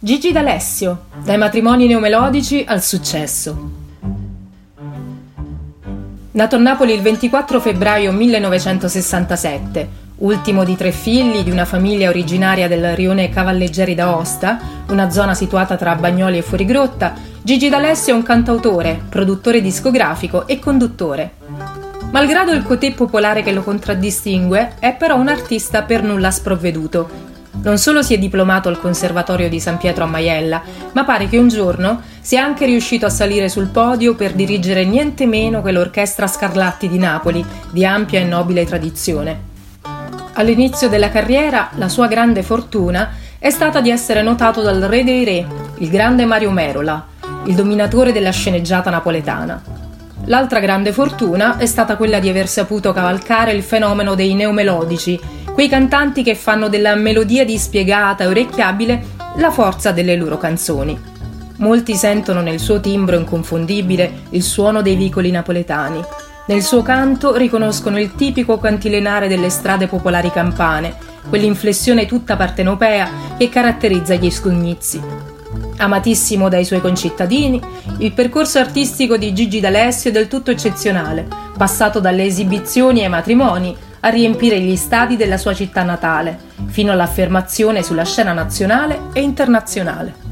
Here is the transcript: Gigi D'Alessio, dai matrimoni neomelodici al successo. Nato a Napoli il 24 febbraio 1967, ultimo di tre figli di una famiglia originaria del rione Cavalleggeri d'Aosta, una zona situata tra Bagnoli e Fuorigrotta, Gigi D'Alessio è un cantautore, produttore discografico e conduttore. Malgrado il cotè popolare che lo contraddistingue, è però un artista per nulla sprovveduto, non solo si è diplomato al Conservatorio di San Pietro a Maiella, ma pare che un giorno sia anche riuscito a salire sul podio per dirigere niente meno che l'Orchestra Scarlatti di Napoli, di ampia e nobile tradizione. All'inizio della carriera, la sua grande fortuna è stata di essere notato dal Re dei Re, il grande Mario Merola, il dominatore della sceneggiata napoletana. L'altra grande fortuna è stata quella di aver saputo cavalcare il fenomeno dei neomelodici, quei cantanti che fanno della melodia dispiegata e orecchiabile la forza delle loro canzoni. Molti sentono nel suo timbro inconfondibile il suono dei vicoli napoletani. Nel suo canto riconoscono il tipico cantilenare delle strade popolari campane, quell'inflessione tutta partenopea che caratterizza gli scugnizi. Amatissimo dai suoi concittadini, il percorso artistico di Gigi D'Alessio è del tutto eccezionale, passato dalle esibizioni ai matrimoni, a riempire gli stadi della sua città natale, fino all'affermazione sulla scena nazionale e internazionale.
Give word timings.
Gigi 0.00 0.30
D'Alessio, 0.30 1.06
dai 1.24 1.36
matrimoni 1.36 1.88
neomelodici 1.88 2.64
al 2.64 2.80
successo. 2.84 3.70
Nato 6.30 6.54
a 6.54 6.58
Napoli 6.60 6.92
il 6.92 7.02
24 7.02 7.58
febbraio 7.58 8.12
1967, 8.12 9.88
ultimo 10.18 10.62
di 10.62 10.76
tre 10.76 10.92
figli 10.92 11.42
di 11.42 11.50
una 11.50 11.64
famiglia 11.64 12.10
originaria 12.10 12.68
del 12.68 12.94
rione 12.94 13.28
Cavalleggeri 13.28 13.96
d'Aosta, 13.96 14.60
una 14.90 15.10
zona 15.10 15.34
situata 15.34 15.74
tra 15.74 15.96
Bagnoli 15.96 16.38
e 16.38 16.42
Fuorigrotta, 16.42 17.14
Gigi 17.42 17.68
D'Alessio 17.68 18.12
è 18.12 18.16
un 18.16 18.22
cantautore, 18.22 19.00
produttore 19.08 19.60
discografico 19.60 20.46
e 20.46 20.60
conduttore. 20.60 21.32
Malgrado 22.12 22.52
il 22.52 22.62
cotè 22.62 22.94
popolare 22.94 23.42
che 23.42 23.50
lo 23.50 23.64
contraddistingue, 23.64 24.74
è 24.78 24.94
però 24.94 25.16
un 25.16 25.26
artista 25.26 25.82
per 25.82 26.04
nulla 26.04 26.30
sprovveduto, 26.30 27.27
non 27.62 27.78
solo 27.78 28.02
si 28.02 28.14
è 28.14 28.18
diplomato 28.18 28.68
al 28.68 28.80
Conservatorio 28.80 29.48
di 29.48 29.60
San 29.60 29.78
Pietro 29.78 30.04
a 30.04 30.06
Maiella, 30.06 30.62
ma 30.92 31.04
pare 31.04 31.28
che 31.28 31.38
un 31.38 31.48
giorno 31.48 32.00
sia 32.20 32.44
anche 32.44 32.66
riuscito 32.66 33.06
a 33.06 33.10
salire 33.10 33.48
sul 33.48 33.68
podio 33.68 34.14
per 34.14 34.32
dirigere 34.32 34.84
niente 34.84 35.26
meno 35.26 35.62
che 35.62 35.72
l'Orchestra 35.72 36.26
Scarlatti 36.26 36.88
di 36.88 36.98
Napoli, 36.98 37.44
di 37.70 37.84
ampia 37.84 38.20
e 38.20 38.24
nobile 38.24 38.64
tradizione. 38.64 39.46
All'inizio 40.34 40.88
della 40.88 41.08
carriera, 41.08 41.70
la 41.74 41.88
sua 41.88 42.06
grande 42.06 42.42
fortuna 42.42 43.10
è 43.38 43.50
stata 43.50 43.80
di 43.80 43.90
essere 43.90 44.22
notato 44.22 44.62
dal 44.62 44.80
Re 44.82 45.02
dei 45.02 45.24
Re, 45.24 45.46
il 45.78 45.90
grande 45.90 46.24
Mario 46.24 46.50
Merola, 46.50 47.06
il 47.44 47.54
dominatore 47.54 48.12
della 48.12 48.30
sceneggiata 48.30 48.90
napoletana. 48.90 49.62
L'altra 50.24 50.60
grande 50.60 50.92
fortuna 50.92 51.56
è 51.56 51.66
stata 51.66 51.96
quella 51.96 52.18
di 52.18 52.28
aver 52.28 52.48
saputo 52.48 52.92
cavalcare 52.92 53.52
il 53.52 53.62
fenomeno 53.62 54.14
dei 54.14 54.34
neomelodici, 54.34 55.18
quei 55.58 55.68
cantanti 55.68 56.22
che 56.22 56.36
fanno 56.36 56.68
della 56.68 56.94
melodia 56.94 57.44
dispiegata 57.44 58.22
e 58.22 58.26
orecchiabile 58.28 59.06
la 59.38 59.50
forza 59.50 59.90
delle 59.90 60.14
loro 60.14 60.38
canzoni. 60.38 60.96
Molti 61.56 61.96
sentono 61.96 62.40
nel 62.42 62.60
suo 62.60 62.78
timbro 62.78 63.18
inconfondibile 63.18 64.20
il 64.30 64.44
suono 64.44 64.82
dei 64.82 64.94
vicoli 64.94 65.32
napoletani. 65.32 66.00
Nel 66.46 66.62
suo 66.62 66.82
canto 66.82 67.34
riconoscono 67.34 67.98
il 67.98 68.14
tipico 68.14 68.58
cantilenare 68.58 69.26
delle 69.26 69.50
strade 69.50 69.88
popolari 69.88 70.30
campane, 70.30 70.94
quell'inflessione 71.28 72.06
tutta 72.06 72.36
partenopea 72.36 73.10
che 73.36 73.48
caratterizza 73.48 74.14
gli 74.14 74.30
scugnizi. 74.30 75.02
Amatissimo 75.78 76.48
dai 76.48 76.64
suoi 76.64 76.80
concittadini, 76.80 77.60
il 77.98 78.12
percorso 78.12 78.60
artistico 78.60 79.16
di 79.16 79.32
Gigi 79.32 79.58
D'Alessio 79.58 80.10
è 80.10 80.12
del 80.12 80.28
tutto 80.28 80.52
eccezionale, 80.52 81.26
passato 81.56 81.98
dalle 81.98 82.22
esibizioni 82.22 83.02
ai 83.02 83.08
matrimoni, 83.08 83.76
a 84.00 84.08
riempire 84.08 84.60
gli 84.60 84.76
stadi 84.76 85.16
della 85.16 85.36
sua 85.36 85.54
città 85.54 85.82
natale, 85.82 86.38
fino 86.66 86.92
all'affermazione 86.92 87.82
sulla 87.82 88.04
scena 88.04 88.32
nazionale 88.32 89.00
e 89.12 89.20
internazionale. 89.20 90.27